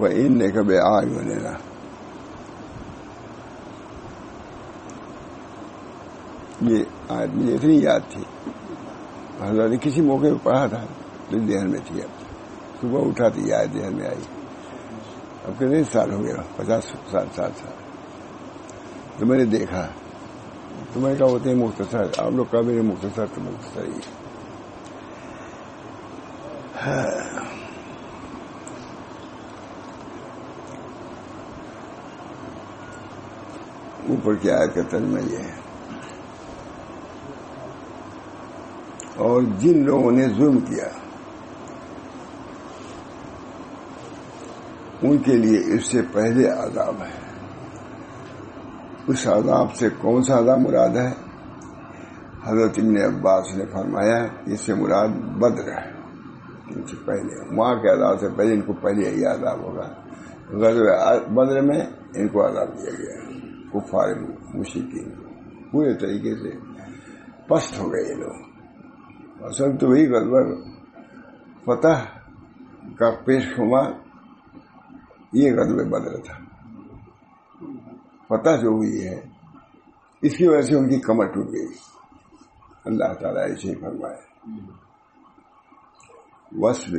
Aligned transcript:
وہ 0.00 0.06
ان 0.06 0.38
نے 0.38 0.50
کبھی 0.50 0.78
آگ 0.78 1.02
بنے 1.02 1.34
یہ 6.60 6.84
آج 7.08 7.30
مجھے 7.34 7.54
اتنی 7.54 7.78
یاد 7.78 8.00
تھی۔ 8.10 8.22
حضرت 9.42 9.70
نے 9.70 9.76
کسی 9.80 10.00
موقع 10.00 10.22
پہ 10.22 10.34
پڑھا 10.42 10.66
تھا 10.66 10.84
تو 11.30 11.38
ذہن 11.38 11.70
میں 11.70 11.80
تھی۔ 11.86 12.02
اب 12.02 12.08
صبح 12.80 13.08
اٹھا 13.08 13.28
تھی 13.28 13.48
یاد 13.48 13.66
ذہن 13.72 13.96
میں 13.96 14.06
آئی۔ 14.06 14.22
اب 15.44 15.56
کتنے 15.56 15.82
سال 15.92 16.12
ہو 16.12 16.22
گیا 16.22 16.34
پچاس 16.56 16.84
سال 16.84 17.00
سات 17.10 17.36
سال۔ 17.36 17.70
تو 19.18 19.26
میں 19.26 19.38
نے 19.38 19.44
دیکھا، 19.44 19.86
تو 20.92 21.00
میں 21.00 21.14
کہا 21.14 21.26
ہوتے 21.26 21.50
ہیں 21.50 21.56
مختصر، 21.56 22.02
آپ 22.18 22.32
لوگ 22.32 22.44
کا 22.44 22.60
میرے 22.60 22.80
مختصر 22.80 23.26
تو 23.26 23.40
مختصر 23.40 23.84
ہی 23.84 24.00
اوپر 34.08 34.34
کی 34.34 34.50
آیت 34.50 34.74
کا 34.74 34.82
ترجمہ 34.88 35.20
یہ 35.20 35.36
ہے۔ 35.36 35.64
اور 39.16 39.42
جن 39.58 39.84
لوگوں 39.84 40.10
نے 40.10 40.28
ظلم 40.28 40.60
کیا، 40.60 40.88
ان 45.02 45.18
کے 45.18 45.32
لیے 45.32 45.74
اس 45.74 45.86
سے 45.86 46.02
پہلے 46.12 46.48
عذاب 46.48 46.94
ہے۔ 47.04 47.24
اس 49.06 49.26
عذاب 49.26 49.74
سے 49.74 49.88
کون 49.98 50.22
سا 50.22 50.38
عذاب 50.38 50.58
مراد 50.58 50.88
ہے؟ 50.88 51.12
حضرت 52.44 52.78
ابن 52.78 52.96
عباس 52.96 53.54
نے 53.54 53.64
فرمایا، 53.66 54.26
اس 54.46 54.60
سے 54.60 54.74
مراد 54.74 55.08
بدر 55.08 55.72
ہے۔ 55.72 55.94
ان 56.70 56.86
سے 56.86 56.96
پہلے 57.04 57.56
وہاں 57.56 57.74
کے 57.74 57.88
عذاب 57.88 58.20
سے 58.20 58.28
پہلے 58.36 58.54
ان 58.54 58.60
کو 58.60 58.72
پہلے 58.72 59.10
یہ 59.10 59.26
عذاب 59.26 59.60
ہوگا۔ 59.60 59.94
بدر 61.28 61.60
میں 61.60 61.80
ان 62.14 62.28
کو 62.28 62.46
عذاب 62.46 62.68
دیا 62.68 62.90
گیا۔ 62.98 63.13
کفار 63.74 64.14
مشکین 64.54 65.10
پورے 65.70 65.94
طریقے 65.94 66.34
سے 66.34 66.58
پست 67.48 67.78
ہو 67.78 67.92
گئے 67.92 68.02
یہ 68.08 68.14
لوگ۔ 68.14 68.44
اصل 69.44 69.76
تو 69.76 69.88
وہی 69.88 70.06
غزبر 70.06 70.54
فتح 71.64 72.04
کا 72.98 73.10
پیش 73.24 73.44
خمار 73.56 73.92
یہ 75.32 75.52
غزب 75.52 75.90
بدر 75.90 76.16
تھا۔ 76.16 76.44
فتح 78.28 78.56
جو 78.62 78.68
ہوئی 78.68 79.06
ہے، 79.06 79.20
اس 80.22 80.36
کی 80.36 80.48
وجہ 80.48 80.62
سے 80.62 80.76
ان 80.76 80.88
کی 80.88 81.00
کمر 81.00 81.26
ٹوٹ 81.26 81.46
گئی۔ 81.46 81.66
اللہ 82.84 83.14
تعالیٰ 83.20 83.42
ایسے 83.42 83.68
ہی 83.68 83.74
فرمائے۔ 83.74 84.16
وسب 86.58 86.92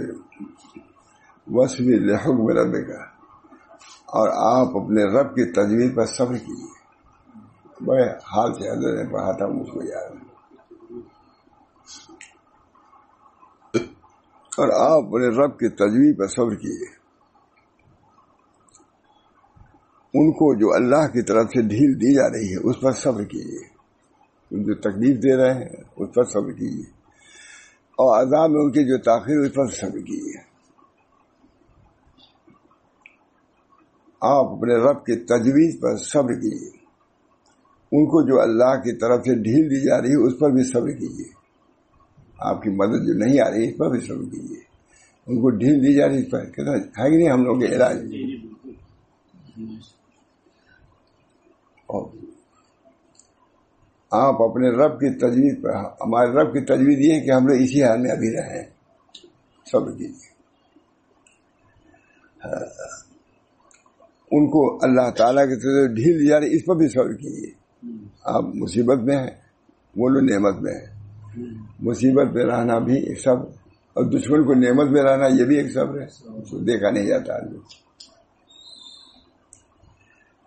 وسب 1.48 1.84
لحکم 1.84 2.48
رب 2.48 2.88
کا 2.88 3.15
اور 4.16 4.30
آپ 4.46 4.76
اپنے 4.78 5.04
رب 5.14 5.34
کی 5.36 5.46
تجویز 5.52 5.96
پر 5.96 6.06
صبر 6.08 6.38
کیجیے 6.38 7.86
بڑے 7.86 8.06
حال 8.28 8.54
سے 8.54 8.70
حضرت 8.70 8.94
نے 9.00 9.06
پڑھا 9.12 9.32
تھا 9.32 9.48
مجھ 9.48 9.70
کو 9.70 9.84
یاد 9.84 10.24
اور 14.52 14.70
آپ 14.80 14.98
اپنے 14.98 15.28
رب 15.38 15.58
کی 15.60 15.70
تجویز 15.76 16.16
پر 16.18 16.28
صبر 16.28 16.56
کیجیے 16.56 16.94
ان 20.14 20.32
کو 20.32 20.54
جو 20.60 20.74
اللہ 20.74 21.08
کی 21.14 21.22
طرف 21.22 21.46
سے 21.54 21.62
ڈھیل 21.68 21.96
دی 22.02 22.14
جا 22.16 22.28
رہی 22.30 22.52
ہے، 22.52 22.60
اس 22.70 22.80
پر 22.82 22.92
صبر 22.92 23.24
کیجیے 23.24 23.64
جو 24.52 24.76
تکلیف 24.82 25.18
دے 25.24 25.36
رہے 25.38 25.54
ہیں، 25.54 25.84
اس 25.96 26.10
پر 26.16 26.24
صبر 26.24 26.52
کیجیے 26.52 26.90
اور 27.98 28.10
عذاب 28.20 28.50
میں 28.50 28.62
ان 28.62 28.72
کی 28.72 28.84
جو 28.90 28.98
تاخیر 29.04 29.40
اس 29.40 29.54
پر 29.54 29.68
صبر 29.76 30.00
کیجیے 30.02 30.40
آپ 34.26 34.46
اپنے 34.46 34.76
رب 34.76 35.06
کی 35.06 35.16
تجویز 35.26 35.80
پر 35.82 35.98
صبر 35.98 36.34
کیجیے 36.34 36.70
ان 37.92 38.06
کو 38.06 38.22
جو 38.28 38.42
اللہ 38.42 38.76
کی 38.76 38.98
طرف 38.98 39.20
سے 39.20 39.36
ڈھیل 39.36 39.70
دی 39.70 39.82
جا 39.88 40.02
رہی 40.02 40.10
ہے 40.10 40.28
اس 40.28 40.40
پر 40.40 40.50
بھی 40.50 40.64
صبر 40.64 40.92
کیجیے 40.92 41.34
آپ 42.40 42.62
کی 42.62 42.70
مدد 42.70 43.08
جو 43.08 43.14
نہیں 43.14 43.40
آ 43.40 43.50
رہی 43.52 43.70
اس 43.70 43.78
پر 43.78 43.90
بھی 43.90 44.00
صبر 44.00 44.24
کیجیے 44.32 44.60
ان 45.28 45.42
کو 45.42 45.50
ڈھیل 45.50 45.88
دی 45.88 45.94
جا 45.94 46.08
رہی 46.08 46.20
اس 46.20 46.32
پر 46.32 46.46
کہتا 46.46 47.04
ہے 47.04 47.10
کہ 47.10 47.18
نہیں؟ 47.18 47.30
ہم 47.30 47.44
لوگ 47.44 47.60
کے 47.60 47.66
علاج۔ 47.66 47.98
آپ 54.12 54.42
اپنے 54.42 54.70
رب 54.70 55.00
کی 55.00 55.10
تجویز 55.18 55.56
پر 55.64 55.76
ہمارے 55.76 56.32
رب 56.32 56.54
کی 56.54 56.66
تجویز 56.66 57.00
یہ 57.00 57.14
ہے 57.14 57.20
کہ 57.20 57.32
ہم 57.32 57.48
لوگ 57.48 57.58
اسی 57.60 57.84
حال 57.84 58.02
میں 58.02 58.12
ابھی 58.12 58.30
رہے 58.32 58.64
صبر 59.72 59.92
کیجیے 59.92 60.34
ان 64.32 64.50
کو 64.50 64.78
اللہ 64.82 65.10
تعالیٰ 65.10 65.44
کی 65.44 65.56
طرف 65.56 65.96
ڈھیل 65.96 66.20
دی 66.20 66.28
جا 66.28 66.40
رہی 66.40 66.56
اس 66.56 66.66
پر 66.66 66.76
بھی 66.76 66.88
صبر 66.88 67.14
کیجیے۔ 67.14 67.52
آپ 68.24 68.44
مصیبت 68.44 68.98
میں 68.98 69.18
ہیں، 69.18 69.32
وہ 69.98 70.10
لوگ 70.10 70.24
نعمت 70.24 70.62
میں 70.62 70.74
ہیں۔ 70.74 70.96
مصیبت 71.80 72.34
میں 72.34 72.46
رہنا 72.46 72.80
بھی 72.80 72.96
ایک 72.96 73.20
سب 73.20 73.40
اور 73.94 74.06
دشمن 74.06 74.44
کو 74.44 74.54
نعمت 74.54 74.90
میں 74.90 75.04
رہنا 75.04 75.28
یہ 75.40 75.44
بھی 75.44 75.58
ایک 75.58 75.72
صبر 75.74 76.02
ہے 76.02 76.06
اس 76.06 76.50
کو 76.50 76.58
دیکھا 76.58 76.90
نہیں 76.90 77.06
جاتا 77.06 77.34
آدمی۔ 77.34 77.58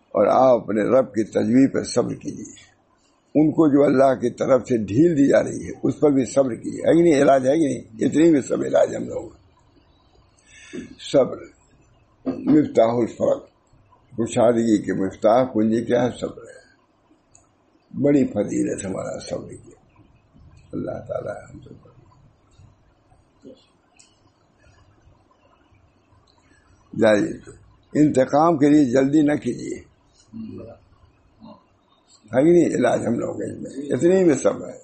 اور 0.09 0.27
آپ 0.27 0.63
اپنے 0.63 0.83
رب 0.83 1.15
کی 1.15 1.25
تجویز 1.25 1.73
پر 1.73 1.85
صبر 1.85 2.15
کیجیے۔ 2.15 2.69
ان 3.35 3.51
کو 3.51 3.69
جو 3.69 3.85
اللہ 3.85 4.21
کی 4.21 4.31
طرف 4.31 4.63
سے 4.69 4.77
ڈھیل 4.77 5.19
دی 5.19 5.29
جا 5.29 5.43
رہی 5.43 5.65
ہے، 5.65 5.71
اس 5.83 6.01
پر 6.01 6.11
بھی 6.11 6.25
صبر 6.25 6.55
کیجیے۔ 6.55 6.81
ہے 6.81 6.97
کہ 6.97 7.03
نہیں؟ 7.03 7.23
علاج 7.23 7.49
ہے 7.49 7.53
کہ 7.53 7.67
نہیں؟ 7.69 8.09
اتنی 8.09 8.31
بھی 8.31 8.41
سب 8.41 8.61
علاج 8.61 8.97
ہم 8.97 9.05
لوگ 9.05 9.31
صبر، 11.13 11.37
مفتاح 12.27 12.89
الفرق۔ 12.89 13.48
کشادگی 14.19 14.83
کے 14.83 14.93
مفتاح 14.93 15.45
کنجی 15.45 15.85
کیا 15.85 16.05
ہے 16.05 16.11
صبر 16.21 16.43
ہے 16.43 16.59
بڑی 18.03 18.27
فضیلت 18.27 18.85
ہمارا 18.85 19.19
صبر 19.19 19.49
کی 19.49 19.71
اللہ 20.73 20.99
تعالیٰ 21.09 21.35
ہم 21.35 21.61
سب 21.61 21.89
جائیے 26.99 27.51
انتقام 27.93 28.59
کے 28.59 28.69
لیے 28.69 28.85
جلدی 28.85 29.23
نہ 29.23 29.33
کیجیے۔ 29.33 29.77
ہے 32.35 32.43
نہیں؟ 32.43 32.77
علاج 32.77 33.07
ہم 33.07 33.15
لوگ 33.15 33.43
اس 33.43 33.61
میں 33.61 33.97
اتنی 33.97 34.25
بھی 34.25 34.35
سب 34.35 34.65
ہے۔ 34.65 34.79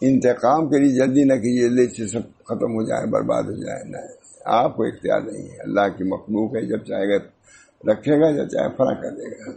انتقام 0.00 0.68
کے 0.68 0.78
لیے 0.78 0.94
جلدی 0.94 1.24
نہ 1.24 1.34
کیجیے 1.34 1.68
جلدی 1.68 1.86
سے 1.86 2.06
سب 2.06 2.44
ختم 2.44 2.72
ہو 2.72 2.82
جائے 2.82 3.06
برباد 3.06 3.42
ہو 3.42 3.52
جائے 3.52 3.84
نہ 3.84 3.96
آپ 4.44 4.76
کو 4.76 4.82
اختیار 4.82 5.20
نہیں 5.20 5.48
ہے۔ 5.48 5.56
اللہ 5.60 5.80
کی 5.80 6.04
مخلوق 6.04 6.56
ہے، 6.56 6.66
جب 6.66 6.84
چاہے 6.84 7.08
گا 7.08 7.28
رکھے 7.90 8.20
گا 8.20 8.30
جب 8.30 8.48
چاہے 8.48 8.68
فرا 8.76 8.94
کر 8.94 9.10
دے 9.10 9.30
گا؟ 9.30 9.50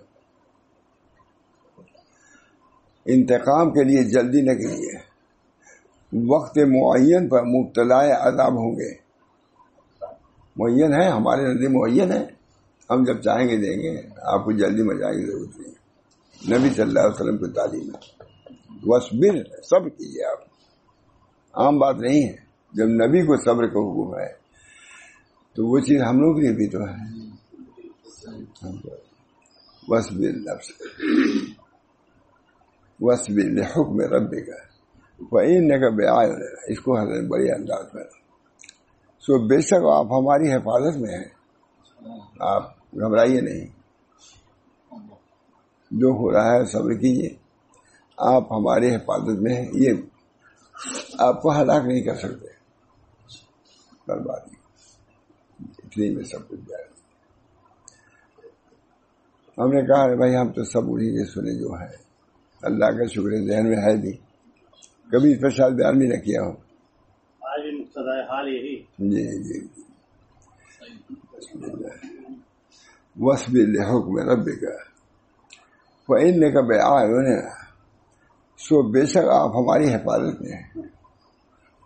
انتقام 3.06 3.74
کے 3.74 3.84
لیے 3.84 4.04
جلدی 4.04 4.42
نہ 4.42 4.52
کیجیے 4.52 5.16
وقت 6.28 6.58
معین 6.58 7.30
پر 7.30 7.44
مبتلا 7.44 8.28
عذاب 8.28 8.54
ہوں 8.54 8.72
گے۔ 8.72 8.94
معین 10.56 10.94
ہے 10.94 11.10
ہمارے 11.10 11.54
نزدیک 11.54 11.70
معین 11.70 12.12
ہے 12.12 12.26
ہم 12.90 13.04
جب 13.04 13.22
چاہیں 13.22 13.48
گے، 13.48 13.58
دیں 13.58 13.78
گے۔ 13.78 14.02
آپ 14.22 14.46
کو 14.46 14.52
جلدی 14.52 14.84
میں 14.84 14.96
جائیں 14.96 15.18
گے 15.18 15.26
ضرورت 15.26 15.60
نہیں 15.60 16.60
نبی 16.60 16.70
صلی 16.70 16.82
اللہ 16.82 17.00
علیہ 17.00 17.10
وسلم 17.10 17.38
کی 17.38 17.54
تعلیم 17.54 17.90
ہے۔ 17.90 18.24
وسبر 18.84 19.62
صبر 19.64 19.90
کیجیے 19.90 20.26
آپ۔ 20.26 20.38
عام 21.54 21.80
بات 21.80 21.96
نہیں 21.96 22.24
ہے۔ 22.24 22.36
جب 22.74 22.86
نبی 22.86 23.22
کو 23.22 23.38
صبر 23.38 23.68
کا 23.68 23.80
حکم 23.80 24.20
ہے، 24.20 24.34
تو 25.54 25.68
وہ 25.68 25.80
چیز 25.80 26.02
ہم 26.02 26.20
لوگ 26.20 26.36
کے 26.36 26.42
لیے 26.42 26.52
بھی 26.52 26.68
تو 26.68 26.80
ہے۔ 26.80 27.35
وسبر 29.88 30.34
نفس 30.36 30.72
وسبر 33.02 33.62
حکم 33.62 34.00
رب 34.14 34.32
کا 34.32 34.64
وہ 35.32 35.42
کا 35.80 35.90
بے 35.90 36.06
اس 36.68 36.80
کو 36.80 36.98
حضرت 36.98 37.28
بڑی 37.28 37.52
انداز 37.52 37.86
میں. 37.94 38.04
سو 39.20 39.48
بے 39.48 39.60
شک 39.62 39.86
آپ 39.94 40.06
ہماری 40.06 40.52
حفاظت 40.54 40.98
میں 40.98 41.14
ہیں. 41.14 41.30
آپ 42.40 42.64
گھبرائیے 42.78 43.42
نہیں. 43.42 43.68
جو 45.92 46.08
ہو 46.08 46.32
رہا 46.32 46.56
ہے 46.56 46.66
صبر 46.66 46.94
کیجیے 46.94 47.30
آپ 48.18 48.54
ہماری 48.54 48.96
حفاظت 48.96 49.42
میں 49.42 49.56
ہیں. 49.56 49.68
یہ 49.74 49.94
آپ 51.20 51.42
کو 51.42 51.52
ہلاک 51.52 51.86
نہیں 51.86 52.02
کر 52.02 52.16
سکتے. 52.16 52.48
بربادی 54.08 54.56
اتنی 55.60 56.16
میں 56.16 56.24
سب 56.24 56.48
کچھ 56.48 56.60
جائے. 56.70 56.85
ہم 59.58 59.72
نے 59.72 59.82
کہا 59.82 60.16
بھائی 60.16 60.36
ہم 60.36 60.52
تو 60.52 60.64
سب 60.64 60.80
انہیں 60.80 61.12
کے 61.12 61.26
سنے 61.26 61.60
جو 61.60 61.80
ہے 61.80 61.96
اللہ 62.62 62.86
کا 62.86 63.06
شکر 63.06 63.46
ذہن 63.48 63.70
میں 63.70 63.78
ہے 63.78 63.98
بھی۔ 63.98 64.12
کبھی 65.12 65.32
اس 65.32 65.42
پر 65.42 65.50
شاید 65.50 65.74
بیان 65.74 65.98
بھی 65.98 66.08
نہ 66.08 66.16
کیا 66.16 66.42
ہو۔ 66.42 66.52
جی 69.00 69.44
جی 69.44 69.68
وسب 73.18 73.58
حکم 73.80 74.18
رب 74.30 74.46
کا 74.46 74.76
وہ 76.10 76.18
ان 76.18 76.54
کا 76.54 76.62
بے 76.62 76.80
آئے 76.80 77.42
سو 78.58 78.92
بے 78.92 79.06
شک 79.06 79.28
آپ 79.30 79.50
ہماری 79.50 79.94
حفاظت 79.94 80.42
میں 80.42 80.52
ہیں۔ 80.52 80.82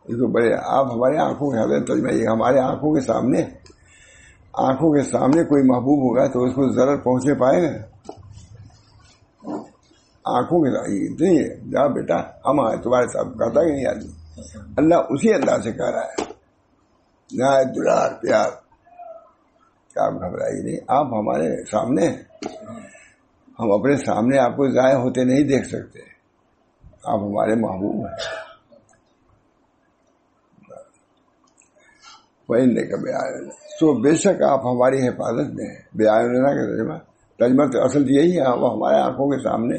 اس 0.05 0.15
کو 0.15 0.27
بڑے 0.27 0.53
آپ 0.65 0.85
ہماری 0.91 1.17
آنکھوں 1.17 1.51
کے 1.51 1.57
حضرت 1.57 1.89
یہ 2.13 2.27
ہمارے 2.27 2.59
آنکھوں 2.59 2.95
کے 2.95 3.01
سامنے 3.01 3.41
آنکھوں 4.53 4.91
کے 4.91 5.03
سامنے 5.03 5.43
کوئی 5.43 5.63
محبوب 5.63 5.99
ہوگا 5.99 6.27
تو 6.27 6.43
اس 6.43 6.53
کو 6.55 6.69
ضرور 6.69 6.97
پہنچنے 6.97 7.33
پائے 7.33 7.63
گا 7.63 7.77
آنکھوں 10.25 10.61
کے 10.61 10.69
نہیں 11.23 11.39
ہے۔ 11.39 11.55
جا 11.71 11.87
بیٹا، 11.87 12.15
ہم 12.45 12.59
آئے، 12.59 12.77
تمہارے 12.77 13.07
ساتھ 13.07 13.37
کہتا 13.37 13.61
ہی 13.61 13.71
نہیں 13.71 13.85
آدمی 13.85 14.11
اللہ 14.77 14.95
اسی 15.09 15.33
انداز 15.33 15.63
سے 15.63 15.71
کہہ 15.71 15.89
رہا 15.89 16.01
ہے۔ 16.01 16.23
نہ 17.31 17.63
دلار، 17.63 18.09
پیار۔ 18.21 18.49
آپ 19.99 20.13
گھبرائی 20.13 20.63
نہیں، 20.63 20.77
آپ 20.87 21.05
ہمارے 21.05 21.65
سامنے 21.71 22.07
ہم 23.59 23.71
اپنے 23.71 23.95
سامنے 23.95 24.37
آپ 24.37 24.51
کو 24.51 24.69
ضائع 24.69 24.95
ہوتے 24.95 25.23
نہیں 25.23 25.43
دیکھ 25.43 25.67
سکتے۔ 25.67 25.99
آپ 27.03 27.19
ہمارے 27.19 27.55
محبوب 27.55 27.95
ہیں۔ 27.95 28.48
کا 32.57 32.95
بیان 32.95 33.49
سو 33.49 34.01
بے 34.01 34.15
شک 34.15 34.41
آپ 34.41 34.59
ہماری 34.65 35.07
حفاظت 35.07 35.53
میں 35.53 35.65
ہیں۔ 35.65 35.81
بیان 35.93 36.33
کا 36.33 36.53
ترجمہ 36.53 36.93
تجمہ 37.37 37.65
تو 37.71 37.83
اصل 37.83 38.11
یہی 38.11 38.37
ہے 38.37 38.59
وہ 38.59 38.73
ہمارے 38.73 38.95
آنکھوں 38.95 39.29
کے 39.29 39.43
سامنے۔ 39.43 39.77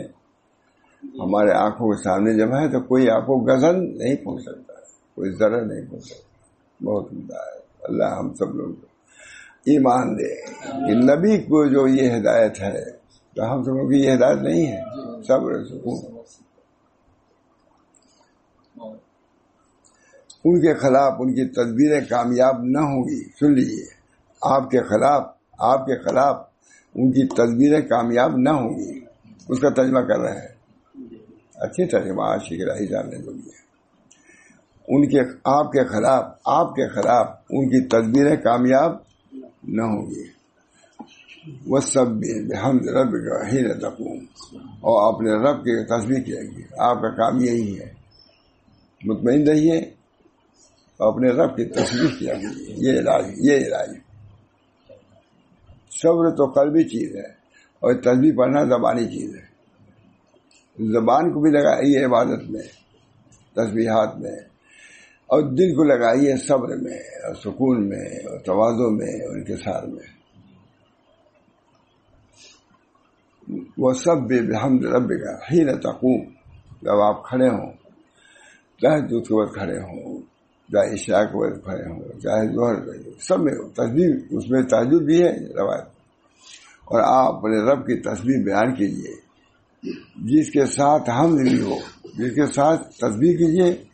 ہمارے 1.05 1.51
آنکھوں 1.51 1.91
کے 1.91 2.03
سامنے 2.03 2.35
جب 2.35 2.49
ہے 2.49 2.69
تو 2.69 2.81
کوئی 2.81 3.11
آپ 3.11 3.27
کو 3.27 3.39
غزل 3.39 3.99
نہیں 3.99 4.17
پہنچ 4.17 4.43
سکتا 4.43 4.73
کوئی 5.15 5.31
ذرا 5.31 5.61
نہیں 5.61 5.91
پہنچ 5.91 6.05
سکتا۔ 6.05 6.85
بہت 6.85 7.13
عمدہ 7.13 7.35
ہے 7.35 7.59
اللہ 7.83 8.05
ہم 8.05 8.35
سب 8.35 8.55
لوگ 8.55 8.73
ایمان 9.67 10.19
دے 10.19 10.35
کہ 10.63 10.95
نبی 10.95 11.39
کو 11.39 11.67
جو 11.67 11.87
یہ 11.87 12.17
ہدایت 12.17 12.61
ہے 12.61 12.85
تو 13.37 13.55
ہم 13.55 13.63
سب 13.63 13.71
کی 13.71 13.97
یہ 13.97 14.15
ہدایت 14.15 14.39
نہیں 14.39 14.67
ہے۔ 14.67 14.81
سب 15.23 15.41
سکون۔ 15.69 16.21
ان 20.45 20.61
کے 20.61 20.75
خلاف 20.75 21.13
ان 21.19 21.35
کی 21.35 21.45
تدبیریں 21.49 22.01
کامیاب 22.11 22.63
نہ 22.63 22.79
ہوں 22.79 23.05
گی۔ 23.05 23.25
سن 23.41 23.53
لیجیے 23.53 23.85
آپ 24.43 24.71
کے 24.71 24.81
خلاف، 24.81 25.23
آپ 25.59 25.87
کے 25.87 25.99
خلاف 25.99 26.37
ان 26.95 27.11
کی 27.11 27.27
تدبیریں 27.27 27.89
کامیاب 27.89 28.37
نہ 28.37 28.49
ہوں 28.49 28.71
گی۔ 28.71 29.01
اس 29.49 29.61
کا 29.61 29.69
ترجمہ 29.69 30.01
کر 30.01 30.19
رہے 30.19 30.33
ہیں۔ 30.33 30.49
اچھی 31.55 31.87
ترجمہ، 31.87 32.23
آج 32.23 32.41
شکر 32.43 32.81
ہی 32.81 32.87
جاننے 32.87 33.17
دو 33.17 33.31
گے 33.31 33.61
ان 34.89 35.09
کے، 35.09 35.21
آپ 35.45 35.73
کے 35.73 35.85
خلاف، 35.85 36.25
آپ 36.45 36.75
کے 36.75 36.89
خلاف 36.89 37.27
ان 37.51 37.69
کی 37.69 37.89
تدبیریں 37.89 38.37
کامیاب 38.37 38.93
نہ 39.63 39.83
ہوں 39.83 40.07
گی۔ 40.11 40.41
وہ 41.67 41.81
سب 41.81 42.07
بھی 42.07 42.31
ہم 42.65 42.79
رب 42.79 43.13
کا 43.13 43.53
ہی 43.53 43.63
نتقوں 43.63 44.17
اور 44.61 45.15
اپنے 45.15 45.31
رب 45.31 45.57
کی 45.57 45.85
تصویر 45.85 46.21
کیے 46.21 46.57
گی 46.57 46.63
آپ 46.79 47.03
کا 47.03 47.11
کام 47.11 47.41
یہی 47.41 47.81
ہے۔ 47.81 47.93
مطمئن 49.05 49.49
رہیے۔ 49.49 50.00
اپنے 51.07 51.31
رب 51.31 51.57
کی 51.57 51.65
تصویر 51.65 52.19
کیا۔ 52.19 52.35
یہ 52.77 52.99
علاج 52.99 53.25
یہ 53.37 53.57
علاج 53.57 53.91
صبر 55.91 56.31
تو 56.31 56.47
قلبی 56.47 56.83
چیز 56.83 57.17
ہے 57.17 57.29
اور 57.83 57.95
تصویر 57.95 58.35
پڑھنا 58.37 58.65
زبانی 58.65 59.07
چیز 59.07 59.37
ہے۔ 59.37 59.51
زبان 60.93 61.33
کو 61.33 61.41
بھی 61.41 61.51
لگائیے 61.51 62.05
عبادت 62.05 62.51
میں 62.51 62.63
تصویرات 63.55 64.17
میں، 64.17 64.37
اور 65.27 65.43
دل 65.43 65.75
کو 65.75 65.85
لگائیے 65.85 66.37
صبر 66.37 66.69
میں، 66.69 66.99
اور 66.99 67.35
سکون 67.35 67.89
میں، 67.89 68.07
اور 68.07 68.39
توازوں 68.39 68.91
میں، 68.91 69.15
اور 69.27 69.37
انکسار 69.37 69.83
میں۔ 69.83 70.09
وہ 73.79 73.93
سب 73.93 74.17
بے 74.29 74.39
حمد 74.57 74.85
رب 74.85 75.09
کا 75.09 75.35
ہی 75.53 75.63
نہ 75.65 75.73
تقوم۔ 75.73 76.21
جب 76.83 77.01
آپ 77.01 77.25
کھڑے 77.25 77.49
ہوں 77.49 77.73
چاہے 78.83 79.01
دودھ 79.01 79.29
کے 79.29 79.35
وقت 79.35 79.55
کھڑے 79.55 79.79
ہوں 79.79 80.23
چاہے 80.73 80.95
عشاء 80.95 81.23
کے 81.23 81.37
وقت 81.37 81.69
ہوں 81.69 82.21
چاہے 82.21 82.47
ظہر 82.47 82.93
سب 83.21 83.41
میں 83.41 83.55
تصویر 83.55 84.11
اس 84.31 84.51
میں 84.51 84.63
تعجب 84.63 85.03
بھی 85.03 85.23
ہے، 85.23 85.31
روایت۔ 85.31 85.87
اور 86.85 87.01
آپ 87.01 87.35
اپنے 87.35 87.73
رب 87.73 87.87
کی 87.87 88.01
تصویر 88.01 88.45
بیان 88.45 88.75
کیجیے 88.75 89.31
جس 90.17 90.51
کے 90.51 90.65
ساتھ 90.65 91.11
ہم 91.11 91.37
بھی 91.37 91.61
ہو، 91.61 91.77
جس 92.19 92.35
کے 92.35 92.47
ساتھ 92.47 92.91
تصویر 92.91 93.39
کیجیے 93.39 93.85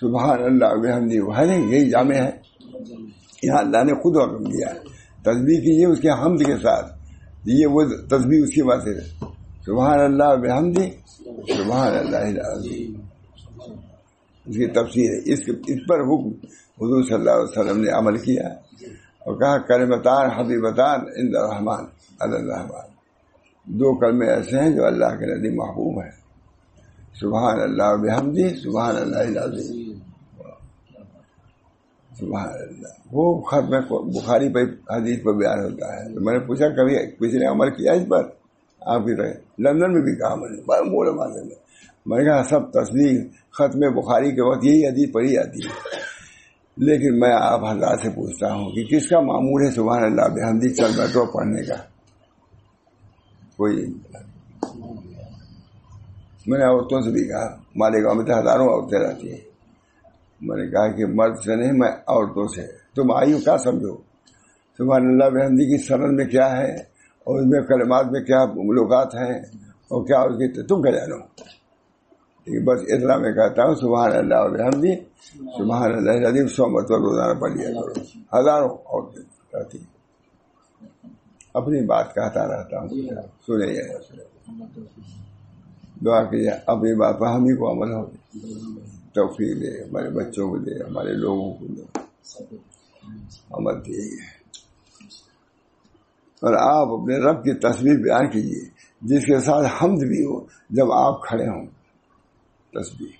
سبحان 0.00 0.38
اللہ 0.44 0.96
حمدی 0.96 1.20
وہ 1.20 1.38
یہی 1.70 1.90
جامع 1.90 2.14
ہے۔ 2.14 2.30
یہاں 3.42 3.58
اللہ 3.58 3.84
نے 3.84 3.92
خود 3.92 4.16
حکم 4.16 4.44
دیا۔ 4.44 4.68
ہے 4.68 4.78
تصویر 5.22 5.60
کیجیے 5.60 5.86
اس 5.86 6.00
کے 6.00 6.10
حمد 6.10 6.38
کے 6.38 6.54
ساتھ۔ 6.62 6.98
یہ 7.44 7.66
وہ 7.66 7.82
تصویر 7.84 8.42
اس 8.42 8.50
کی 8.50 8.62
بات 8.62 8.86
ہے۔ 8.86 9.26
سبحان 9.66 10.00
اللہ 10.00 10.36
بحمدی 10.36 10.90
سبحان 11.56 11.92
اللہ 11.98 13.05
اس 14.46 14.56
کی 14.56 14.66
تفصیل 14.66 15.12
ہے۔ 15.12 15.32
اس 15.32 15.40
اس 15.66 15.78
پر 15.88 16.00
حکم 16.00 16.28
حضور 16.80 17.02
صلی 17.02 17.14
اللہ 17.14 17.30
علیہ 17.30 17.60
وسلم 17.60 17.80
نے 17.80 17.90
عمل 17.90 18.18
کیا۔ 18.18 18.48
اور 19.18 19.38
کہا 19.38 19.58
کرمتان 19.58 20.30
حبیبتان 20.30 21.00
عند 21.00 21.36
الرحمان 21.36 21.84
الرحمان 22.20 22.96
دو 23.64 23.94
کلمے 23.94 24.26
ایسے 24.26 24.58
ہیں 24.58 24.70
جو 24.70 24.86
اللہ 24.86 25.06
کے 25.06 25.26
نزدیک 25.26 25.52
محبوب 25.56 26.02
ہیں۔ 26.02 26.10
سبحان 27.20 27.60
اللہ 27.60 27.96
بحمدی 27.96 28.48
سبحان 28.48 28.96
اللہ 28.96 29.16
العظیم۔ 29.16 29.98
سبحان 32.18 32.48
اللہ۔ 32.48 32.88
وہ 33.12 33.40
خط 33.40 33.70
میں 33.70 33.80
بخاری 33.90 34.48
پہ، 34.52 34.58
حدیث 34.96 35.22
پر 35.22 35.32
بیان 35.32 35.58
ہوتا 35.58 35.96
ہے۔ 35.96 36.14
تو 36.14 36.20
میں 36.20 36.32
نے 36.32 36.38
پوچھا، 36.38 36.68
کبھی 36.68 36.96
کسی 36.96 37.38
نے 37.38 37.46
عمل 37.46 37.70
کیا 37.70 37.92
اس 37.92 38.08
پر؟ 38.08 38.22
آپ 38.80 39.04
کی 39.04 39.16
رہے 39.16 39.34
لندن 39.58 39.92
میں 39.92 40.02
بھی 40.02 40.16
کہا 40.16 40.34
میں 40.34 40.48
نے 40.48 40.62
بڑا 40.66 40.80
بولے 40.80 41.10
مانے 41.10 41.44
میں۔ 41.44 41.66
میں 42.06 42.18
نے 42.18 42.24
کہا 42.24 42.42
سب 42.42 42.70
تصویر 42.70 43.20
ختم 43.52 43.80
بخاری 43.80 44.30
کے 44.34 44.42
وقت 44.42 44.64
یہی 44.64 44.86
حدیث 44.86 45.12
پڑھی 45.12 45.32
جاتی 45.32 45.58
ہے۔ 45.64 45.96
لیکن 46.76 47.18
میں 47.18 47.32
آپ 47.32 47.64
حضرات 47.64 48.00
سے 48.02 48.10
پوچھتا 48.10 48.52
ہوں 48.52 48.70
کہ 48.70 48.84
کس 48.84 49.08
کا 49.08 49.20
معمول 49.20 49.66
ہے 49.66 49.70
سبحان 49.70 50.04
اللہ 50.04 50.22
بحمدی 50.22 50.68
چل 50.68 50.90
بیٹھو 50.96 51.26
پڑھنے 51.26 51.62
کا؟ 51.62 51.74
کوئی 53.56 53.94
میں 56.46 56.58
نے 56.58 56.64
عورتوں 56.64 57.00
سے 57.00 57.10
بھی 57.10 57.28
کہا 57.28 57.56
مالیگاؤں 57.76 58.14
میں 58.14 58.24
تو 58.24 58.38
ہزاروں 58.38 58.66
عورتیں 58.66 58.98
رہتی 58.98 59.30
ہیں۔ 59.30 59.40
میں 60.40 60.56
نے 60.56 60.70
کہا 60.70 60.92
کہ 60.92 61.06
مرد 61.06 61.38
سے 61.38 61.56
نہیں، 61.56 61.72
میں 61.72 61.88
عورتوں 61.88 62.48
سے۔ 62.48 62.62
تم 62.94 63.12
آئی 63.12 63.32
کیا 63.32 63.58
سمجھو؟ 63.58 63.96
سبحان 64.78 65.06
اللہ 65.06 65.24
بحمدی 65.24 65.76
کی 65.76 65.82
سرن 65.82 66.16
میں 66.16 66.26
کیا 66.26 66.58
ہے؟ 66.58 66.74
اور 67.24 67.40
اس 67.40 67.46
میں 67.46 67.60
کلمات 67.60 68.06
میں 68.06 68.20
کیا 68.20 68.44
ملوکات 68.44 69.14
ہیں؟ 69.14 69.38
اور 69.62 70.06
کیا 70.06 70.20
اس 70.20 70.36
کی 70.36 70.66
تم 70.66 70.82
کیا 70.82 70.92
جانو؟ 70.92 71.16
بس 72.46 72.80
اتنا 72.80 73.16
میں 73.16 73.32
کہتا 73.32 73.62
ہوں، 73.62 73.74
سبحان 73.74 74.12
اللہ 74.12 74.34
علیہ 74.34 74.94
سبحان 75.36 75.92
اللہ 75.92 76.28
عظیم 76.28 76.48
سو 76.48 76.66
مرتبہ 76.66 76.96
روزانہ 76.96 77.40
پڑھ 77.40 77.52
لیا 77.52 77.68
کرو۔ 77.68 78.18
ہزاروں 78.40 78.68
عورتیں 78.68 79.22
رہتی۔ 79.54 79.78
اپنی 81.54 81.86
بات 81.86 82.14
کہتا 82.14 82.46
رہتا 82.46 82.80
ہوں۔ 82.80 82.88
سنے 83.46 83.72
یا 83.74 83.98
سنے 84.08 84.24
دعا 86.04 86.22
کیجیے، 86.22 86.50
اپنی 86.66 86.94
بات 86.94 87.18
پر 87.18 87.26
ہم 87.26 87.44
ہی 87.44 87.56
کو 87.56 87.70
عمل 87.72 87.92
ہو۔ 87.92 88.06
توفیق 89.14 89.62
دے، 89.62 89.82
ہمارے 89.82 90.10
بچوں 90.10 90.50
کو 90.50 90.58
دے، 90.58 90.74
ہمارے 90.74 91.12
لوگوں 91.12 91.54
کو 91.54 91.66
دے۔ 91.66 91.98
عمل 93.50 93.74
یہی 93.86 94.12
ہے 94.12 94.36
اور 96.42 96.54
آپ 96.54 96.88
اپنے 96.88 97.16
رب 97.16 97.44
کی 97.44 97.54
تصویر 97.54 97.96
بیان 97.96 98.30
کیجیے، 98.30 98.68
جس 99.02 99.26
کے 99.26 99.40
ساتھ 99.40 99.84
حمد 99.84 99.98
بھی 99.98 100.24
ہو، 100.24 100.40
جب 100.70 100.92
آپ 100.92 101.22
کھڑے 101.22 101.48
ہوں۔ 101.48 101.66
تصویر 102.78 103.14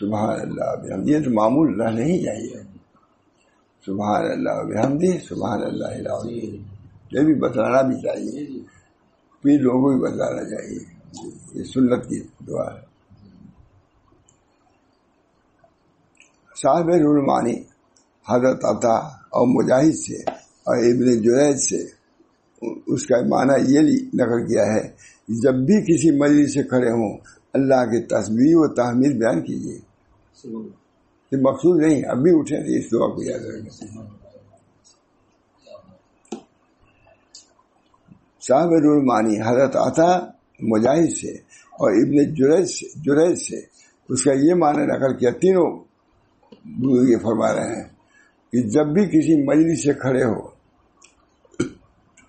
سبحان 0.00 0.40
اللہ 0.40 0.74
بحمدی 0.82 1.22
تو 1.22 1.30
معمول 1.30 1.80
رہنے 1.80 2.04
ہی 2.04 2.24
چاہیے 2.24 2.62
سبحان 3.86 4.24
اللہ 4.30 4.62
بحمدی 4.62 5.18
سبحان 5.18 5.62
اللہ 5.62 5.86
یہ 7.12 7.20
بھی 7.20 7.34
بتانا 7.34 7.82
بھی 7.82 7.96
چاہیے۔ 7.96 8.46
پھر 9.42 9.60
لوگوں 9.60 9.80
کو 9.82 9.90
بھی 9.90 10.00
بتانا 10.00 10.44
چاہیے۔ 10.44 10.80
یہ 11.54 11.64
سنت 11.64 12.08
کی 12.08 12.20
دعا 12.48 12.74
ہے۔ 12.74 12.92
صاحب 16.62 16.88
رولمانی 16.88 17.54
حضرت 18.28 18.64
عطا 18.64 18.94
اور 19.32 19.46
مجاہد 19.46 19.94
سے 19.94 20.16
اور 20.66 20.76
ابن 20.76 21.22
جوید 21.22 21.56
سے 21.56 21.82
اس 22.86 23.06
کا 23.06 23.16
معنی 23.28 23.74
یہ 23.74 23.80
نقل 24.14 24.46
کیا 24.46 24.62
ہے 24.62 24.88
جب 25.28 25.54
بھی 25.54 25.80
کسی 25.82 26.10
مجلس 26.10 26.54
سے 26.54 26.62
کھڑے 26.62 26.90
ہوں 26.90 27.16
اللہ 27.54 27.84
کی 27.90 28.00
تصویر 28.06 28.56
و 28.56 28.66
تحمیر 28.74 29.12
بیان 29.18 29.40
کیجیے 29.44 29.78
یہ 31.32 31.38
مقصود 31.42 31.80
نہیں 31.82 32.02
اب 32.10 32.18
بھی 32.22 32.30
اٹھے 32.38 32.58
تھے، 32.64 32.78
اس 32.78 32.86
دعا 32.92 33.06
کو 33.14 33.22
یاد 33.22 33.42
رکھیں 33.46 33.70
صاحب 38.42 38.72
رولمانی 38.84 39.40
حضرت 39.40 39.76
عطا 39.76 40.10
مجاہد 40.70 41.10
سے 41.16 41.32
اور 41.80 41.90
ابن 42.00 42.34
جریج 42.34 42.66
سے 42.70 42.86
جریج 43.04 43.36
سے 43.40 43.60
اس 44.08 44.24
کا 44.24 44.32
یہ 44.38 44.54
معنی 44.62 44.86
نقل 44.86 45.16
کیا، 45.18 45.30
تینوں 45.40 45.70
یہ 47.10 47.18
فرما 47.22 47.52
رہے 47.54 47.76
ہیں 47.76 47.88
کہ 48.52 48.62
جب 48.70 48.86
بھی 48.94 49.04
کسی 49.12 49.34
مجلس 49.44 49.84
سے 49.84 49.92
کھڑے 50.02 50.24
ہو، 50.24 50.40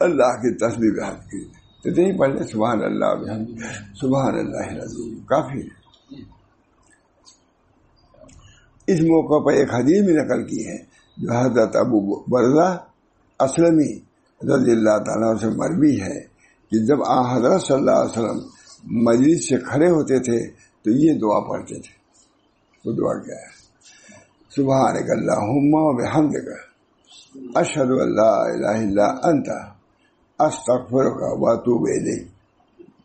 اللہ 0.01 0.31
کی 0.41 0.55
تصویر 0.57 0.93
بیان 0.93 1.19
کیجیے 1.29 1.62
اتنی 1.85 2.17
پڑھنے 2.17 2.47
سبحان 2.47 2.83
اللہ، 2.83 3.15
بحمد 3.15 3.61
سبحان 4.01 4.35
اللہ 4.39 4.67
العظیم، 4.69 5.19
کافی 5.25 5.61
ہے۔ 5.61 5.81
اس 8.87 8.99
موقع 9.01 9.45
پر 9.45 9.53
ایک 9.53 9.73
حدیث 9.73 10.05
بھی 10.05 10.13
نقل 10.13 10.47
کی 10.47 10.67
ہے، 10.67 10.77
جو 11.17 11.33
حضرت 11.33 11.75
ابو 11.75 12.23
برزہ 12.23 12.77
اسلمی 13.39 13.99
رضی 14.41 14.71
اللہ 14.71 14.97
تعالیٰ 14.97 15.37
سے 15.37 15.47
مربی 15.47 16.01
ہے، 16.01 16.19
کہ 16.71 16.85
جب 16.85 17.03
آ 17.03 17.35
حضرت 17.35 17.61
صلی 17.61 17.75
اللہ 17.75 17.91
علیہ 17.91 18.11
وسلم 18.11 18.39
مجلس 19.03 19.49
سے 19.49 19.57
کھڑے 19.57 19.89
ہوتے 19.89 20.19
تھے، 20.19 20.47
تو 20.83 20.89
یہ 20.91 21.19
دعا 21.19 21.39
پڑھتے 21.39 21.75
تھے۔ 21.75 21.93
وہ 22.85 22.93
دعا 22.93 23.19
کیا 23.19 23.35
ہے؟ 23.35 23.51
سبحانک 24.55 25.09
اللہم 25.09 25.73
و 25.73 25.93
بحمدک 25.97 26.47
اشہد 27.55 27.91
اللہ 27.91 28.21
الہ 28.21 28.77
الا 28.77 29.05
انت۔ 29.05 29.49
استغفرک 30.45 31.41
و 31.41 31.49
اتوب 31.49 31.81
الیک. 31.81 32.27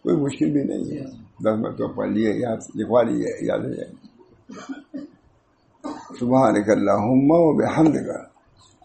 کوئی 0.02 0.16
مشکل 0.16 0.50
بھی 0.50 0.62
نہیں 0.62 0.98
ہے. 0.98 1.04
دس 1.44 1.58
مرتبہ 1.58 1.92
پڑھ 1.92 2.08
لیے، 2.08 2.32
یاد 2.34 2.56
لکھوا 2.76 3.02
لیے، 3.02 3.46
یاد 3.46 3.58
ہو 3.58 3.74
جائے. 3.74 3.92
سبحانک 6.20 6.70
اللہم 6.70 7.30
و 7.30 7.52
بحمدک. 7.52 8.08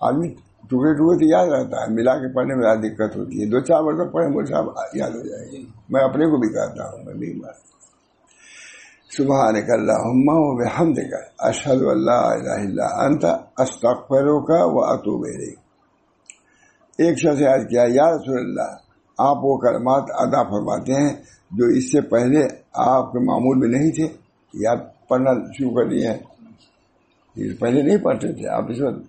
آدمی 0.02 0.28
ٹکڑے 0.70 0.94
ٹکڑے 0.94 1.18
تو 1.18 1.26
یاد 1.26 1.48
رہتا 1.48 1.82
ہے، 1.82 1.94
ملا 1.94 2.16
کے 2.16 2.34
پڑھنے 2.34 2.56
میں 2.56 2.64
زیادہ 2.64 2.80
دقت 2.80 3.18
ہوتی 3.18 3.42
ہے. 3.42 3.46
دو 3.46 3.60
چار 3.60 3.82
مرتبہ 3.84 4.12
پڑھے 4.12 4.28
مجھے 4.28 4.54
صاحب 4.54 4.66
یاد 4.94 5.10
ہو 5.10 5.22
جائے 5.22 5.52
گی. 5.52 5.66
میں 5.90 6.02
اپنے 6.02 6.26
کو 6.26 6.38
بھی 6.38 6.50
کہتا 6.50 6.84
ہوں، 6.84 7.04
میں 7.06 7.14
بھی 7.14 7.40
بات 7.40 7.56
سبحانک 9.18 9.70
اللہم 9.70 10.28
و 10.28 10.64
بحمدک. 10.64 11.14
اشہد 11.40 11.82
اللہ 11.82 12.12
الہ 12.12 12.50
الا 12.50 13.06
انت، 13.06 13.26
استغفرک 13.58 14.50
و 14.50 14.84
اتوب 14.84 15.26
الیک. 15.26 15.63
ایک 17.00 17.18
شخص 17.20 17.42
یاد 17.42 17.60
کیا، 17.70 17.84
یا 17.90 18.10
رسول 18.16 18.40
اللہ، 18.40 18.72
آپ 19.18 19.38
وہ 19.44 19.58
کلمات 19.58 20.04
ادا 20.16 20.44
فرماتے 20.44 20.94
ہیں 20.94 21.14
جو 21.52 21.66
اس 21.66 21.92
سے 21.92 22.02
پہلے 22.02 22.42
آپ 22.84 23.12
کے 23.12 23.20
معمول 23.20 23.58
میں 23.58 23.70
نہیں 23.70 23.92
تھے 23.92 24.08
یاد 24.54 24.78
پڑھنا 25.08 25.32
شروع 25.54 25.72
کر 25.72 25.90
دیے 25.90 26.08
ہیں؟ 26.08 26.18
پہلے 27.60 27.82
نہیں 27.82 27.98
پڑھتے 27.98 28.32
تھے، 28.34 28.48
آپ 28.48 28.64
اس 28.70 28.82
وقت 28.82 29.02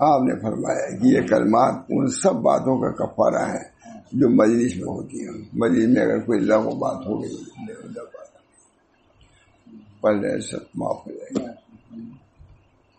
آپ 0.00 0.22
نے 0.22 0.34
فرمایا 0.40 0.88
کہ 0.98 1.06
یہ 1.06 1.26
کلمات 1.28 1.74
ان 1.88 2.06
سب 2.06 2.34
باتوں 2.42 2.76
کا 2.80 2.90
کفارہ 3.00 3.44
ہے 3.48 3.62
جو 4.12 4.28
مجلس 4.28 4.76
میں 4.76 4.84
ہوتی 4.84 5.20
ہیں۔ 5.20 5.34
مجلس 5.52 5.88
میں 5.88 6.02
اگر 6.02 6.20
کوئی 6.20 6.40
لغو 6.40 6.74
بات 6.78 7.06
ہو 7.06 7.22
گئی 7.22 7.36
پہلے 10.02 10.40
سب 10.40 10.58
معاف 10.74 11.06
ہو 11.06 11.12
جائے 11.12 11.46
گا 11.46 11.52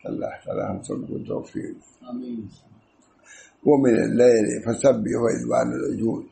اللہ 0.04 0.34
تعالیٰ 0.46 0.70
ہم 0.70 0.82
سب 0.82 1.08
کو 1.08 1.18
توفیق 1.28 1.78
وہ 3.66 3.78
میرے 3.78 4.06
لیے 4.08 4.60
فسب 4.60 4.96
بھی 4.96 5.14
ہو 5.14 5.26
ادوان 5.26 5.74
رجول 5.74 6.26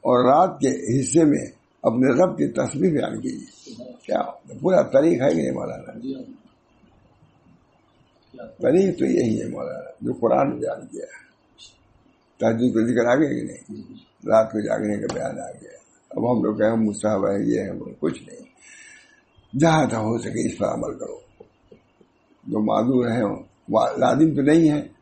اور 0.00 0.24
رات 0.24 0.60
کے 0.60 1.00
حصے 1.00 1.24
میں 1.24 1.46
اپنے 1.82 2.22
رب 2.22 2.38
کی 2.38 2.48
تصویر 2.52 2.92
بیان 2.92 3.20
کیجیے 3.20 3.74
کیا؟ 4.02 4.22
پورا 4.60 4.82
طریق 4.82 5.22
ہے 5.22 5.30
کہ 5.30 5.34
نہیں 5.34 5.50
مولانا؟ 5.50 5.92
طریق 8.58 8.98
تو 8.98 9.04
یہی 9.04 9.42
ہے 9.42 9.48
مولانا 9.48 9.90
جو 10.00 10.12
قرآن 10.12 10.58
بیان 10.58 10.86
کیا۔ 10.86 11.04
ہے 11.04 11.30
تحجد 12.38 12.72
کو 12.72 12.86
ذکر 12.86 13.06
آ 13.06 13.14
گیا 13.14 13.28
کہ 13.28 13.42
نہیں؟ 13.42 13.82
رات 14.26 14.52
کو 14.52 14.60
جاگنے 14.60 14.96
کا 14.96 15.14
بیان 15.14 15.40
آ 15.40 15.50
گیا 15.50 15.70
اب 16.10 16.32
ہم 16.32 16.44
لوگ 16.44 16.56
کہیں 16.56 16.76
مستحب 16.76 17.26
ہے 17.26 17.44
یہ 17.44 17.60
ہے 17.60 17.94
کچھ 17.98 18.22
نہیں۔ 18.22 18.49
جہاں 19.58 19.86
تک 19.86 19.94
ہو 19.94 20.18
سکے 20.18 20.52
اس 20.52 20.58
پر 20.58 20.66
عمل 20.66 20.98
کرو۔ 20.98 21.18
جو 22.46 22.60
معذور 22.64 23.06
ہیں 23.06 23.22
لازم 23.98 24.34
تو 24.34 24.42
نہیں 24.42 24.70
ہے 24.70 25.00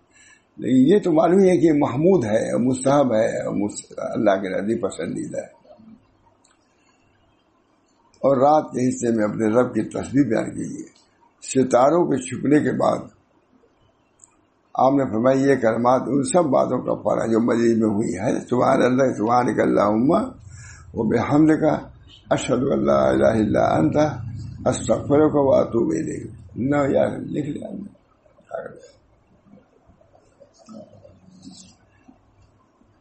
لیکن 0.56 0.94
یہ 0.94 0.98
تو 0.98 1.12
معلوم 1.12 1.40
ہے 1.40 1.56
کہ 1.58 1.72
محمود 1.72 2.24
ہے، 2.24 2.56
مستحب 2.56 3.14
ہے، 3.14 3.46
اللہ 3.98 4.30
کے 4.30 4.48
نزدیک 4.48 4.82
پسندیدہ 4.82 5.38
ہے۔ 5.38 5.58
اور 8.20 8.36
رات 8.36 8.64
کے 8.72 8.88
حصے 8.88 9.16
میں 9.16 9.24
اپنے 9.24 9.46
رب 9.46 9.74
کی 9.74 9.82
تصویر 9.82 10.26
بیان 10.28 10.50
کیجیے۔ 10.50 10.86
ستاروں 11.42 12.06
کے 12.06 12.16
چھپنے 12.16 12.60
کے 12.60 12.72
بعد 12.72 12.98
آپ 14.74 14.92
نے 14.92 15.04
فرمایا، 15.04 15.40
یہ 15.40 15.54
کلمات 15.54 16.02
ان 16.06 16.22
سب 16.22 16.44
باتوں 16.44 16.78
کا 16.78 16.94
پڑھا 16.94 17.26
جو 17.26 17.40
مزید 17.40 17.78
میں 17.78 17.88
ہوئی 17.88 18.18
ہے۔ 18.18 18.40
سبحان 18.50 18.82
اللہ 18.82 19.14
سبحان 19.16 19.60
اللہ 19.60 19.80
عما 19.80 20.20
وہ 20.94 21.04
بے 21.04 21.18
حمد 21.18 21.48
کا 21.60 21.87
اشد 22.30 22.64
اللہ 22.72 22.92
الہ 22.92 23.26
اللہ 23.26 23.58
انت 23.58 23.96
استغفر 24.66 25.28
کو 25.28 25.50
واتو 25.50 25.88
بے 25.88 26.02
لے 26.02 26.24
نہ 26.56 26.76
یار، 26.88 27.08
لکھ 27.08 27.50
لیا۔ 27.50 27.68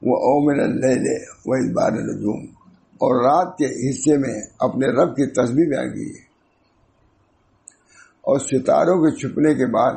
وہ 0.01 0.15
اومن 0.15 0.59
اللہ 0.59 1.09
وہ 1.45 1.55
بار 1.73 1.91
نجوم 1.91 2.45
اور 2.93 3.23
رات 3.23 3.57
کے 3.57 3.89
حصے 3.89 4.17
میں 4.17 4.41
اپنے 4.59 4.87
رب 4.87 5.15
کی 5.15 5.25
تصویر 5.27 5.69
بیان 5.69 5.93
کی 5.93 6.09
اور 8.21 8.39
ستاروں 8.39 8.95
کے 8.95 9.15
چھپنے 9.15 9.53
کے 9.53 9.65
بعد 9.65 9.93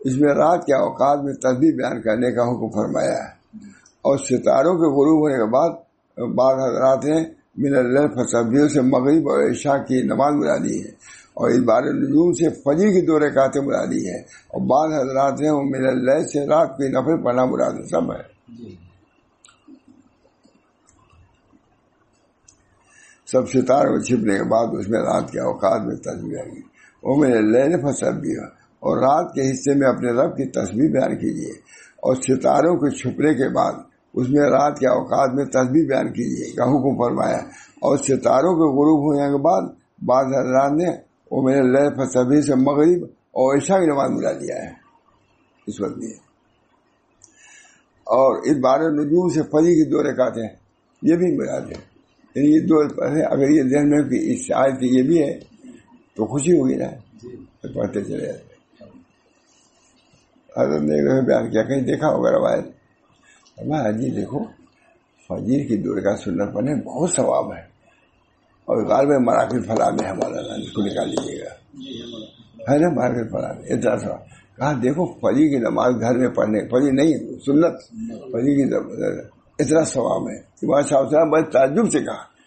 اس 0.00 0.16
میں 0.16 0.34
رات 0.34 0.64
کے 0.66 0.74
اوقات 0.74 1.18
میں 1.24 1.34
تصویر 1.34 1.74
بیان 1.74 2.00
کرنے 2.02 2.32
کا 2.32 2.42
حکم 2.42 2.70
فرمایا۔ 2.70 3.18
ہے 3.18 3.38
اور 4.02 4.18
ستاروں 4.18 4.74
کے 4.74 4.86
غروب 4.88 5.20
ہونے 5.20 5.34
کے 5.34 5.50
بعد 5.50 5.70
بعض 6.34 6.54
حضرات 6.54 7.04
ہیں 7.04 7.37
من 7.58 7.76
اللہ 7.76 8.06
فصبیوں 8.06 8.68
سے 8.68 8.80
مغرب 8.80 9.28
اور 9.28 9.50
عشاء 9.50 9.76
کی 9.76 10.02
نماز 10.02 10.34
مرادی 10.34 10.82
ہے 10.82 10.90
اور 11.34 11.50
اس 11.50 11.58
بار 11.58 11.82
نجوم 11.82 12.32
سے 12.32 12.50
فجر 12.50 12.88
کی 12.88 13.06
دو 13.06 13.18
رکاتیں 13.18 13.62
مرادی 13.62 14.06
ہے 14.06 14.18
اور 14.48 14.60
بعض 14.60 15.00
حضرات 15.00 15.42
ہیں 15.42 15.50
وہ 15.50 15.62
من 15.62 15.86
اللہ 15.86 16.22
سے 16.26 16.46
رات 16.46 16.76
کی 16.76 16.88
نفر 16.88 17.16
پڑھنا 17.24 17.44
مراد 17.44 17.72
سب 17.90 18.12
ہے۔ 18.12 18.38
سب 23.26 23.48
ستاروں 23.48 23.98
چھپنے 23.98 24.38
کے 24.38 24.44
بعد 24.44 24.66
اس 24.78 24.88
میں 24.88 25.00
رات 25.00 25.30
کے 25.30 25.40
اوقات 25.40 25.80
میں 25.86 25.96
تصویر 25.96 26.38
آئے 26.38 26.50
گی 26.52 26.60
وہ 27.02 27.16
میرے 27.16 27.38
اللہ 27.38 27.68
نے 27.68 27.76
فصب 27.76 28.20
بھی 28.20 28.36
اور 28.82 28.98
رات 28.98 29.34
کے 29.34 29.50
حصے 29.50 29.74
میں 29.74 29.88
اپنے 29.88 30.12
رب 30.12 30.36
کی 30.36 30.44
تصویر 30.44 30.90
بیان 30.90 31.18
کیجیے۔ 31.18 31.52
اور 32.02 32.14
ستاروں 32.14 32.76
کے 32.76 32.90
چھپنے 32.90 33.34
کے 33.34 33.48
بعد 33.48 33.72
اس 34.14 34.30
میں 34.30 34.40
رات 34.40 34.78
کے 34.78 34.88
اوقات 34.88 35.34
میں 35.34 35.44
تصویر 35.44 35.86
بیان 35.86 36.12
کیجیے 36.12 36.54
کا 36.54 36.64
حکم 36.64 37.04
فرمایا۔ 37.04 37.36
اور 37.82 37.96
ستاروں 37.96 38.54
کے 38.54 38.68
غروب 38.68 39.00
ہونے 39.00 39.32
کے 39.32 39.42
بعد 39.42 39.62
بعض 40.04 40.26
حضرات 40.26 40.72
نے 40.72 40.96
وہ 41.30 41.42
میرے 41.42 41.62
لیے 41.62 41.90
فصبی 41.94 42.42
سے 42.42 42.54
مغرب 42.54 43.02
اور 43.04 43.56
عشاء 43.56 43.78
کی 43.78 43.86
نماز 43.86 44.10
ملا 44.10 44.32
دیا 44.32 44.56
ہے۔ 44.56 44.70
اس 45.66 45.80
وقت 45.80 45.98
میں۔ 45.98 46.28
اور 48.04 48.42
اس 48.42 48.56
بارہ 48.56 48.82
نجوم 48.82 49.28
سے 49.28 49.42
فری 49.42 49.84
کی 49.84 49.90
دو 49.90 50.00
ہیں 50.40 50.48
یہ 51.02 51.16
بھی 51.16 51.36
مراد 51.36 51.60
ہے 51.60 51.98
یعنی 52.34 52.54
یہ 52.54 52.60
دو 52.60 52.80
اگر 53.30 53.50
یہ 53.50 53.62
ذہن 53.62 53.90
میں 53.90 54.36
شاید 54.36 54.74
یہ 54.82 55.02
بھی 55.02 55.22
ہے 55.22 55.38
تو 56.16 56.26
خوشی 56.26 56.60
ہوگی 56.60 56.74
نا۔ 56.74 56.86
پڑھتے 57.74 58.04
چلے 58.04 58.26
جاتے 58.26 58.48
حضرت 60.56 60.80
نے 60.80 61.26
بیان 61.26 61.50
کیا 61.50 61.62
کہیں 61.62 61.80
دیکھا 61.80 62.08
ہوگا 62.08 62.30
روایت؟ 62.30 62.77
میں 63.66 63.92
جی 63.92 64.10
دیکھو 64.10 64.38
فجیر 65.28 65.68
کی 65.68 65.76
دور 65.76 65.96
کا 65.96 66.16
سنت 66.16 66.54
پڑھنے 66.54 66.74
بہت 66.74 67.10
ثواب 67.10 67.52
ہے 67.52 67.60
اور 68.64 68.86
غالب 68.86 69.10
مراکز 69.20 69.66
فلاں 69.66 69.90
میں 69.90 70.08
ہمارا 70.10 70.54
اس 70.54 70.72
کو 70.72 70.82
نکال 70.82 71.08
لیجیے 71.08 71.40
گا۔ 71.40 71.54
ہے 72.72 72.78
نا 72.78 72.88
مراکز 72.88 73.30
فلاں 73.30 73.52
اتنا 73.68 73.96
ثواب۔ 73.96 74.18
کہا 74.56 74.72
دیکھو 74.82 75.06
فجی 75.06 75.48
کی 75.48 75.56
نماز 75.56 75.94
گھر 76.00 76.18
میں 76.18 76.28
پڑھنے 76.28 76.60
فجی 76.60 76.90
نہیں 76.90 77.38
سنت 77.46 77.82
فجی 78.32 78.54
کی 78.56 78.74
اتنا 79.58 79.84
ثواب 79.84 80.28
ہے۔ 80.28 80.38
کہ 80.60 80.82
صاحب 80.82 81.10
صاحب 81.10 81.28
بڑے 81.28 81.50
تعجب 81.50 81.90
سے 81.90 82.00
کہا۔ 82.00 82.38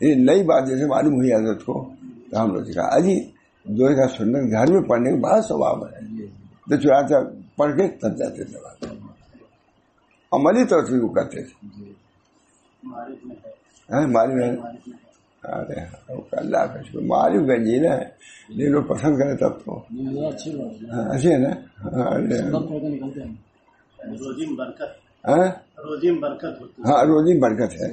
یہ 0.00 0.14
نئی 0.14 0.42
بات 0.42 0.68
جیسے 0.68 0.86
معلوم 0.86 1.14
ہوئی 1.14 1.34
حضرت 1.34 1.64
کو 1.64 1.88
تو 2.30 2.42
ہم 2.42 2.54
لوگ 2.54 2.62
کہا 2.62 2.86
اجی 2.86 3.20
دور 3.64 3.90
کا 3.90 4.08
سنت 4.08 4.50
گھر 4.50 4.72
میں 4.72 4.80
پڑھنے 4.80 5.10
کا 5.10 5.16
بڑا 5.16 5.40
ثواب 5.40 5.84
ہے۔ 5.84 6.26
تو 6.70 6.76
چنانچہ 6.76 7.14
پڑھ 7.56 7.76
کے 7.76 7.88
تب 7.88 8.18
جاتے 8.18 8.44
تھے 8.44 8.99
عملی 10.32 10.64
طور 10.64 10.84
سے 10.84 11.04
وہ 11.04 11.08
کرتے 11.08 11.42
تھے 11.42 11.66
مالو 14.06 14.34
ہے۔ 14.42 14.50
ارے 15.44 15.80
اللہ 16.32 16.56
کا 16.56 16.82
شکر۔ 16.82 17.00
معلوم 17.00 17.44
گنج 17.44 17.68
ہی 17.68 17.78
نا 17.80 17.94
لیکن 18.48 18.72
لوگ 18.72 18.82
پسند 18.84 19.16
کرے 19.18 19.36
تب 19.36 19.58
تو۔ 19.64 19.78
اچھے 21.10 21.32
ہے۔ 21.32 21.38
نا۔ 21.38 21.50
ہاں۔ 25.28 25.48
روزی 27.04 27.38
برکت۔ 27.40 27.72
ہے۔ 27.82 27.88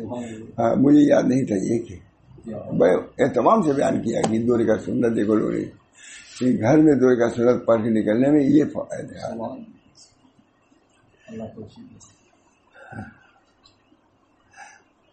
ہاں 0.60 0.76
مجھے 0.76 1.00
یاد 1.00 1.24
نہیں 1.24 1.46
تھا 1.46 1.56
یہ 1.56 1.78
کہ 3.18 3.28
تمام 3.34 3.62
سے 3.62 3.74
بیان 3.74 4.02
کیا 4.02 4.22
کہ 4.22 4.40
دور 4.46 4.60
کا 4.60 4.78
سندر 4.86 5.10
دیکھو 5.10 5.36
لوگ 5.36 5.52
کہ 6.40 6.46
گھر 6.62 6.78
میں 6.78 6.94
دور 6.94 7.16
کا 7.16 7.30
سورت 7.30 7.66
پڑھ 7.66 7.84
کے 7.84 7.90
نکلنے 7.90 8.32
میں 8.32 8.44
یہ 8.44 8.64
فائدہ 8.74 9.34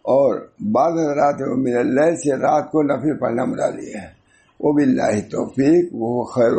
اور 0.02 0.48
بعض 0.60 0.92
حضرات 0.92 1.40
من 1.40 1.76
اللہ 1.76 2.14
سے 2.14 2.36
رات 2.36 2.70
کو 2.70 2.82
نفل 2.82 3.18
پڑھنا 3.18 3.44
ملا 3.44 3.68
لیا 3.68 4.02
ہے۔ 4.02 4.12
وہ 4.60 4.72
بھی 4.72 4.84
اللہ 4.84 5.20
توفیق، 5.30 5.90
وہ 5.92 6.24
خیر 6.24 6.52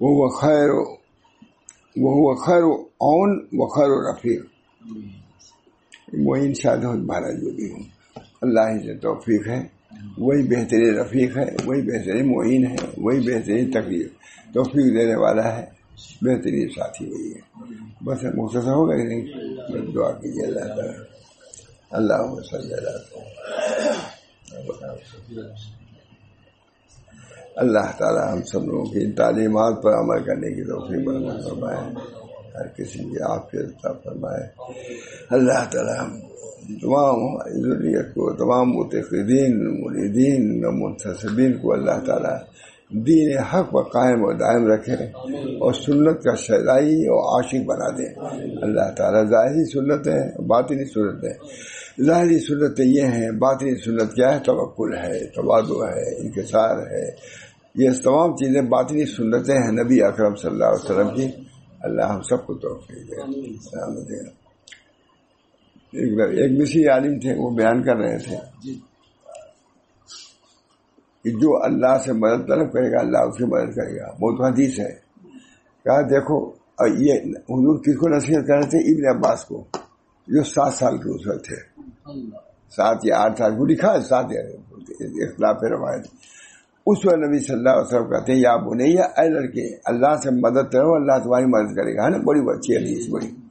وہ 0.00 0.28
خیر 0.28 0.70
وہ 2.00 2.34
خیر 2.34 2.62
اون 2.98 3.46
و 3.52 3.66
خیر 3.66 3.88
و 3.88 4.12
رفیق۔ 4.12 4.44
وہ 6.26 6.36
ان 6.36 6.54
شاد 6.54 6.76
مہاراج 6.76 7.40
جو 7.40 7.50
بھی 7.50 7.72
ہوں۔ 7.72 7.82
اللہ 8.42 8.60
ہی 8.60 8.86
سے 8.86 8.94
توفیق 8.94 9.48
ہے۔ 9.48 9.78
وہی 10.18 10.42
بہترین 10.42 10.98
رفیق 10.98 11.38
ہے، 11.38 11.56
وہی 11.64 11.82
بہترین 11.82 12.32
معین 12.32 12.66
ہے، 12.66 12.76
وہی 12.98 13.20
بہترین 13.20 13.70
تقریر، 13.70 14.06
توفیق 14.54 15.00
دینے 15.00 15.14
والا 15.14 15.58
ہے۔ 15.58 15.77
بہترین 16.22 16.68
ساتھی 16.68 17.06
وہی 17.06 17.32
ہے 17.32 17.40
بس 18.04 18.18
مختصر 18.34 18.70
ہوگا 18.70 18.94
ہی 18.94 19.04
نہیں 19.04 19.22
دعا 19.94 20.12
کیجیے 20.12 20.46
اللہ 20.46 20.74
تعالیٰ۔ 20.74 20.94
اللہ 21.90 22.34
صلی 22.50 22.74
اللہ 22.74 23.18
اللہ 27.56 27.90
تعالیٰ 27.98 28.32
ہم 28.32 28.42
سب 28.42 28.64
لوگوں 28.64 28.84
کی 28.84 29.04
ان 29.04 29.12
تعلیمات 29.12 29.82
پر 29.82 29.92
عمل 29.92 30.24
کرنے 30.24 30.54
کی 30.54 30.62
توفیق 30.62 31.06
برمت 31.06 31.44
فرمائے۔ 31.44 31.78
ہر 32.54 32.66
کسی 32.68 32.98
کی 32.98 33.22
آپ 33.22 33.50
کے 33.50 33.58
فرمائے۔ 33.82 34.44
اللہ 35.30 35.70
تعالیٰ 35.70 36.20
تمام 36.80 37.38
ضروریت 37.60 38.14
کو، 38.14 38.32
تمام 38.32 38.70
متقدین، 38.70 39.80
مریدین 39.80 40.60
منتصبین 40.60 41.58
کو 41.58 41.72
اللہ 41.72 42.04
تعالیٰ 42.06 42.38
دین 42.90 43.38
حق 43.38 43.74
و 43.74 43.82
قائم 43.82 44.24
و 44.24 44.32
دائم 44.32 44.66
رکھے 44.66 44.92
اور 45.34 45.72
سنت 45.72 46.22
کا 46.22 46.34
شہدائی 46.34 47.06
اور 47.06 47.42
عاشق 47.42 47.64
بنا 47.66 47.88
دے۔ 47.98 48.06
اللہ 48.62 48.94
تعالیٰ 48.96 49.24
ظاہری 49.24 49.70
سنت 49.70 50.08
ہے، 50.08 50.46
باطنی 50.46 50.84
سنت 50.84 51.24
ہے۔ 51.24 51.32
ظاہری 52.04 52.38
سنت 52.38 52.80
یہ 52.80 53.02
ہیں، 53.02 53.30
باطنی 53.30 53.74
سنت 53.84 54.14
کیا 54.14 54.34
ہے؟ 54.34 54.38
توکل 54.44 54.96
ہے 54.96 55.26
توادو 55.26 55.84
ہے، 55.84 56.20
انکسار 56.20 56.78
ہے۔ 56.78 57.10
یہ 57.74 57.90
تمام 58.04 58.36
چیزیں 58.36 58.62
باطنی 58.62 59.04
سنتیں 59.04 59.54
ہیں 59.54 59.72
نبی 59.72 60.02
اکرم 60.02 60.34
صلی 60.34 60.50
اللہ 60.50 60.64
علیہ 60.64 60.90
وسلم 60.90 61.14
کی۔ 61.14 61.28
اللہ 61.80 62.02
ہم 62.02 62.22
سب 62.22 62.46
کو 62.46 62.54
توفیق 62.54 63.10
دے۔ 63.10 63.20
ایک 65.92 66.60
مسی 66.60 66.88
عالم 66.88 67.18
تھے، 67.18 67.34
وہ 67.34 67.50
بیان 67.50 67.82
کر 67.82 67.96
رہے 67.96 68.18
تھے۔ 68.18 68.36
جی۔ 68.64 68.80
کہ 71.24 71.30
جو 71.30 71.62
اللہ 71.62 71.98
سے 72.04 72.12
مدد 72.12 72.46
طلب 72.48 72.72
کرے 72.72 72.92
گا، 72.92 73.00
اللہ 73.00 73.18
اس 73.18 73.36
کی 73.36 73.44
مدد 73.44 73.74
کرے 73.74 74.00
گا۔ 74.00 74.12
بہت 74.12 74.52
حدیث 74.52 74.80
ہے۔ 74.80 75.08
کہا، 75.84 76.00
دیکھو، 76.00 76.50
یہ 76.98 77.12
حضور 77.34 77.78
کس 77.78 77.96
کو 77.96 78.08
نصیحت 78.08 78.46
کر 78.46 78.54
رہے 78.54 78.68
تھے؟ 78.70 78.78
ابن 78.78 79.18
عباس 79.18 79.44
کو، 79.44 79.64
جو 80.26 80.42
سات 80.42 80.74
سال 80.74 80.98
کے 80.98 81.10
اس 81.10 81.26
وقت 81.26 81.44
تھے۔ 81.44 81.56
سات 82.76 82.96
یا 83.04 83.16
آٹھ 83.18 83.38
سال 83.38 83.56
کو 83.56 83.64
لکھا 83.64 83.94
ہے 83.94 84.00
سات 84.00 84.24
اختلاف 84.24 85.56
روایت۔ 85.62 86.06
اس 86.86 87.06
وقت 87.06 87.16
نبی 87.16 87.38
صلی 87.38 87.56
اللہ 87.56 87.70
علیہ 87.70 87.80
وسلم 87.80 88.10
کہتے 88.10 88.32
ہیں، 88.32 88.40
یا 88.40 88.56
بنیا 88.56 89.02
اے 89.02 89.28
لڑکے، 89.28 89.76
اللہ 89.84 90.14
سے 90.22 90.30
مدد 90.30 90.72
کرو 90.72 90.94
اللہ 90.94 91.18
تمہاری 91.24 91.44
مدد 91.44 91.74
کرے 91.74 91.96
گا، 91.96 92.04
ہے 92.04 92.10
نا؟ 92.10 92.18
بڑی 92.24 92.40
اچھی 92.40 92.76
حدیث 92.76 93.08
بڑی۔ 93.10 93.47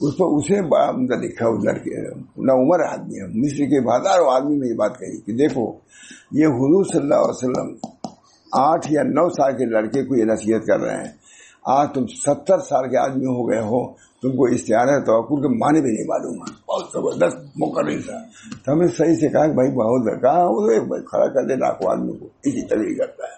اس 0.00 0.16
پر 0.16 0.24
اسے 0.24 0.62
بڑا 0.62 0.88
عمدہ 0.88 1.14
لکھا 1.14 1.48
اس 1.48 1.64
لڑکے 1.64 2.02
نہ 2.36 2.52
عمر 2.52 2.80
آدمی 2.80 3.20
ہے۔ 3.20 3.26
مصر 3.26 3.56
کے 3.56 3.78
ہزاروں 3.78 4.30
آدمی 4.30 4.56
میں 4.56 4.68
یہ 4.68 4.74
بات 4.74 4.98
کہی 4.98 5.20
کہ 5.20 5.32
دیکھو، 5.32 5.72
یہ 6.30 6.46
حضور 6.46 6.84
صلی 6.84 7.00
اللہ 7.00 7.14
علیہ 7.14 7.30
وسلم 7.30 7.74
آٹھ 8.52 8.92
یا 8.92 9.02
نو 9.02 9.28
سال 9.28 9.56
کے 9.56 9.64
لڑکے 9.64 10.04
کو 10.04 10.16
یہ 10.16 10.24
نصیحت 10.24 10.66
کر 10.66 10.80
رہے 10.80 10.96
ہیں۔ 10.96 11.12
آج 11.64 11.88
تم 11.94 12.06
ستر 12.06 12.58
سال 12.58 12.90
کے 12.90 12.96
آدمی 12.96 13.26
ہو 13.26 13.50
گئے 13.50 13.60
ہو، 13.60 13.92
تم 14.22 14.36
کو 14.36 14.46
اشتہار 14.46 14.88
ہے 14.88 15.00
تو 15.00 15.22
کے 15.36 15.48
معنی 15.48 15.80
بھی 15.80 15.90
نہیں 15.90 16.06
معلوم 16.08 16.34
ہے۔ 16.34 16.52
بہت 16.68 16.84
زبردست 16.92 17.38
موقع 17.56 17.80
تھا۔ 18.00 18.18
تو 18.64 18.72
ہم 18.72 18.78
نے 18.78 18.86
صحیح 18.86 19.14
سے 19.14 19.28
کہا 19.28 19.46
کہ 19.46 19.52
بھائی 19.52 19.70
بہت 19.70 20.22
کہا 20.22 20.44
وہ 20.44 20.66
کھڑا 20.98 21.26
کر 21.26 21.46
دے 21.46 21.54
لاکھوں 21.54 21.90
آدمی 21.90 22.12
کو 22.18 22.26
اسی 22.42 22.66
طریقے 22.66 22.94
کرتا 22.94 23.24
ہے۔ 23.24 23.37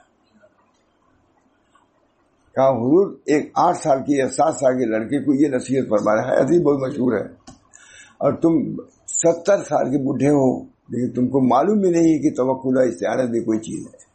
کہا، 2.55 2.69
حضور، 2.69 3.17
ایک 3.27 3.53
آٹھ 3.55 3.77
سال 3.77 3.99
کی 3.99 4.17
یا 4.17 4.29
سات 4.29 4.55
سال 4.55 4.79
کے 4.79 4.85
لڑکے 4.85 5.25
کو 5.25 5.35
یہ 5.35 5.49
نصیحت 5.49 5.89
فرما 5.89 6.15
رہا 6.15 6.29
ہے 6.29 6.37
ایسی 6.37 6.63
بہت 6.63 6.89
مشہور 6.89 7.13
ہے۔ 7.13 7.25
اور 8.19 8.33
تم 8.33 8.77
ستر 9.07 9.65
سال 9.65 9.91
کے 9.91 10.13
بڈھے 10.13 10.29
ہو، 10.29 10.63
لیکن 10.65 11.15
تم 11.15 11.29
کو 11.29 11.41
معلوم 11.41 11.79
بھی 11.79 11.91
نہیں 11.91 12.19
کہ 12.19 12.31
توقع 12.31 12.81
استعارت 12.89 13.31
بھی 13.31 13.41
کوئی 13.41 13.59
چیز 13.59 13.87
ہے۔ 13.87 14.11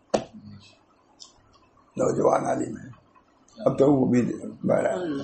نوجوان 1.97 2.45
عالم 2.45 2.77
ہے۔ 2.77 2.89
اب 3.57 3.79
تو 3.79 3.93
وہ 3.93 4.05
بھی 4.05 4.21
بہرحال 4.63 5.21